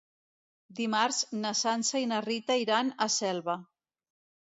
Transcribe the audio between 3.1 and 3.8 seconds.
Selva.